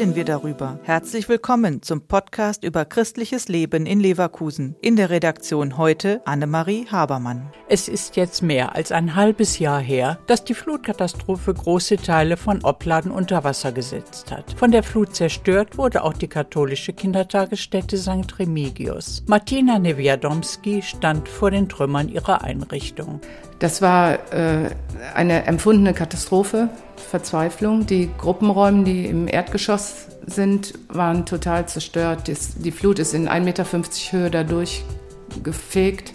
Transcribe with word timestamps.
darüber. 0.00 0.78
Herzlich 0.84 1.28
willkommen 1.28 1.82
zum 1.82 2.00
Podcast 2.00 2.64
über 2.64 2.86
christliches 2.86 3.48
Leben 3.48 3.84
in 3.84 4.00
Leverkusen. 4.00 4.74
In 4.80 4.96
der 4.96 5.10
Redaktion 5.10 5.76
heute 5.76 6.22
Annemarie 6.24 6.86
Habermann. 6.90 7.52
Es 7.68 7.86
ist 7.86 8.16
jetzt 8.16 8.42
mehr 8.42 8.74
als 8.74 8.92
ein 8.92 9.14
halbes 9.14 9.58
Jahr 9.58 9.78
her, 9.78 10.18
dass 10.26 10.42
die 10.42 10.54
Flutkatastrophe 10.54 11.52
große 11.52 11.98
Teile 11.98 12.38
von 12.38 12.64
Opladen 12.64 13.10
unter 13.10 13.44
Wasser 13.44 13.72
gesetzt 13.72 14.32
hat. 14.32 14.54
Von 14.56 14.70
der 14.70 14.82
Flut 14.82 15.14
zerstört 15.14 15.76
wurde 15.76 16.02
auch 16.02 16.14
die 16.14 16.28
katholische 16.28 16.94
Kindertagesstätte 16.94 17.98
St. 17.98 18.38
Remigius. 18.38 19.22
Martina 19.26 19.78
Newiadomski 19.78 20.80
stand 20.80 21.28
vor 21.28 21.50
den 21.50 21.68
Trümmern 21.68 22.08
ihrer 22.08 22.42
Einrichtung. 22.42 23.20
Das 23.58 23.82
war 23.82 24.14
äh, 24.32 24.70
eine 25.14 25.44
empfundene 25.44 25.92
Katastrophe, 25.92 26.70
Verzweiflung. 26.96 27.84
Die 27.84 28.08
Gruppenräume, 28.16 28.84
die 28.84 29.04
im 29.04 29.28
Erdgeschoss 29.28 29.89
sind, 30.26 30.74
waren 30.88 31.26
total 31.26 31.66
zerstört. 31.66 32.30
Die 32.64 32.70
Flut 32.70 32.98
ist 32.98 33.14
in 33.14 33.28
1,50 33.28 33.40
Meter 33.40 33.64
Höhe 34.12 34.30
dadurch 34.30 34.84
gefegt 35.42 36.12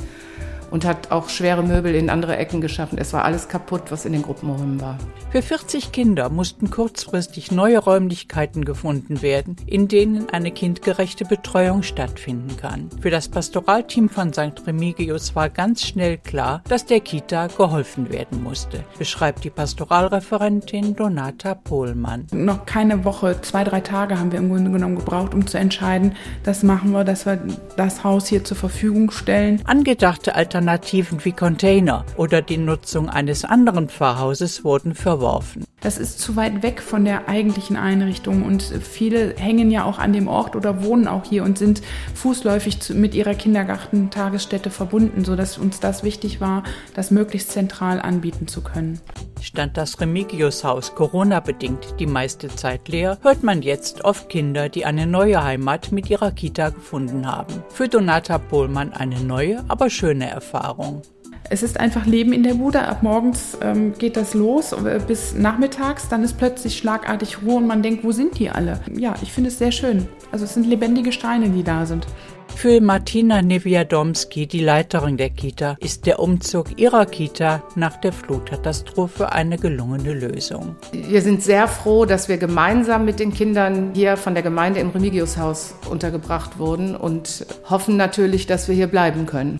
und 0.72 0.86
hat 0.86 1.12
auch 1.12 1.30
schwere 1.30 1.64
Möbel 1.64 1.96
in 1.96 2.10
andere 2.10 2.38
Ecken 2.38 2.62
geschaffen. 2.62 2.98
Es 2.98 3.14
war 3.14 3.24
alles 3.24 3.48
kaputt, 3.48 3.84
was 3.90 4.06
in 4.06 4.14
den 4.14 4.22
Gruppenräumen 4.22 4.82
war. 4.82 4.98
Für 5.32 5.42
40 5.42 5.92
Kinder 5.92 6.30
mussten 6.30 6.70
kurzfristig 6.70 7.52
neue 7.52 7.80
Räumlichkeiten 7.80 8.64
gefunden 8.66 9.22
werden, 9.22 9.58
in 9.66 9.88
denen 9.88 10.30
eine 10.30 10.52
kindgerechte 10.52 11.26
Betreuung 11.26 11.84
stattfinden 11.84 12.56
kann. 12.58 12.90
Für 13.02 13.10
das 13.10 13.28
Pastoralteam 13.28 14.10
von 14.10 14.34
St. 14.34 14.66
Remigius 14.66 15.36
war 15.36 15.50
ganz 15.50 15.86
schnell 15.86 16.18
klar, 16.18 16.64
dass 16.70 16.86
der 16.86 17.02
Kita 17.02 17.48
geholfen 17.48 18.10
werden 18.12 18.44
musste, 18.44 18.84
beschreibt 18.98 19.44
die 19.44 19.50
Pastoralreferentin 19.50 20.96
Donata 20.96 21.56
Pohlmann. 21.56 22.28
Noch 22.32 22.66
keine 22.66 23.04
Woche, 23.04 23.42
zwei, 23.42 23.64
drei 23.64 23.82
Tage 23.82 24.18
haben 24.20 24.32
wir 24.32 24.40
im 24.40 24.50
Grunde 24.50 24.72
genommen 24.72 24.96
gebraucht, 24.96 25.34
um 25.34 25.46
zu 25.46 25.58
entscheiden, 25.58 26.16
das 26.44 26.64
machen 26.64 26.92
wir, 26.92 27.04
dass 27.04 27.26
wir 27.26 27.40
das 27.76 28.04
Haus 28.04 28.28
hier 28.28 28.44
zur 28.44 28.58
Verfügung 28.58 29.12
stellen. 29.12 29.62
Angedachte 29.66 30.36
Alternativen 30.36 30.55
Alternativen 30.56 31.26
wie 31.26 31.34
Container 31.34 32.06
oder 32.16 32.42
die 32.42 32.56
Nutzung 32.56 33.10
eines 33.10 33.44
anderen 33.44 33.90
Pfarrhauses 33.90 34.64
wurden 34.64 34.96
verworfen. 34.96 35.66
Das 35.86 36.00
ist 36.00 36.20
zu 36.20 36.36
weit 36.36 36.64
weg 36.64 36.82
von 36.82 37.06
der 37.06 37.30
eigentlichen 37.30 37.78
Einrichtung 37.78 38.42
und 38.42 38.64
viele 38.64 39.36
hängen 39.36 39.70
ja 39.70 39.84
auch 39.84 40.00
an 40.00 40.14
dem 40.14 40.28
Ort 40.28 40.56
oder 40.56 40.84
wohnen 40.84 41.08
auch 41.08 41.26
hier 41.26 41.44
und 41.44 41.60
sind 41.60 41.84
fußläufig 42.16 42.90
mit 42.96 43.14
ihrer 43.14 43.36
Kindergartentagesstätte 43.36 44.72
verbunden, 44.72 45.24
sodass 45.24 45.60
uns 45.60 45.80
das 45.80 46.04
wichtig 46.04 46.42
war, 46.42 46.64
das 46.96 47.12
möglichst 47.12 47.52
zentral 47.52 48.02
anbieten 48.02 48.48
zu 48.48 48.62
können. 48.62 49.00
Stand 49.42 49.78
das 49.78 50.02
Remigiushaus 50.02 50.96
Corona-bedingt 50.96 52.00
die 52.00 52.08
meiste 52.08 52.48
Zeit 52.48 52.88
leer, 52.88 53.20
hört 53.22 53.44
man 53.44 53.62
jetzt 53.62 54.04
oft 54.06 54.28
Kinder, 54.28 54.70
die 54.70 54.86
eine 54.86 55.06
neue 55.06 55.44
Heimat 55.44 55.92
mit 55.92 56.10
ihrer 56.10 56.32
Kita 56.32 56.70
gefunden 56.70 57.28
haben. 57.28 57.64
Für 57.70 57.88
Donata 57.88 58.40
Pohlmann 58.40 58.92
eine 58.92 59.20
neue, 59.20 59.64
aber 59.68 59.92
schöne 59.92 60.32
Erfahrung. 60.32 61.04
Es 61.50 61.62
ist 61.62 61.80
einfach 61.80 62.06
Leben 62.06 62.34
in 62.34 62.44
der 62.44 62.56
Bude. 62.56 62.88
Ab 62.88 63.04
morgens 63.04 63.58
ähm, 63.62 63.94
geht 63.98 64.18
das 64.18 64.34
los 64.34 64.72
äh, 64.72 65.00
bis 65.06 65.36
nachmittags. 65.36 66.10
Dann 66.10 66.24
ist 66.24 66.38
plötzlich 66.38 66.78
schlagartig 66.78 67.44
Ruhe 67.44 67.58
und 67.58 67.68
man 67.68 67.84
denkt, 67.84 68.04
wo 68.04 68.12
sind 68.12 68.40
die 68.40 68.50
alle? 68.50 68.80
Ja, 68.92 69.16
ich 69.22 69.32
finde 69.32 69.50
es 69.50 69.60
sehr 69.60 69.72
schön. 69.72 70.08
Also 70.32 70.46
es 70.46 70.56
sind 70.56 70.66
lebendige 70.66 71.12
Steine, 71.12 71.50
die 71.50 71.64
da 71.64 71.86
sind. 71.86 72.08
Für 72.56 72.80
Martina 72.80 73.42
Newiadomski, 73.42 74.48
die 74.48 74.62
Leiterin 74.62 75.18
der 75.18 75.30
Kita, 75.30 75.76
ist 75.80 76.06
der 76.06 76.20
Umzug 76.20 76.80
ihrer 76.80 77.06
Kita 77.06 77.62
nach 77.76 77.98
der 77.98 78.14
Flutkatastrophe 78.14 79.32
eine 79.32 79.58
gelungene 79.58 80.14
Lösung. 80.14 80.76
Wir 80.94 81.22
sind 81.22 81.44
sehr 81.44 81.68
froh, 81.68 82.06
dass 82.06 82.30
wir 82.30 82.38
gemeinsam 82.38 83.04
mit 83.04 83.20
den 83.20 83.34
Kindern 83.34 83.92
hier 83.94 84.16
von 84.16 84.36
der 84.36 84.44
Gemeinde 84.44 84.80
im 84.80 84.90
Remigiushaus 84.90 85.76
untergebracht 85.90 86.58
wurden 86.58 86.96
und 86.96 87.46
hoffen 87.70 87.98
natürlich, 87.98 88.48
dass 88.48 88.70
wir 88.70 88.76
hier 88.76 88.88
bleiben 88.88 89.26
können. 89.26 89.60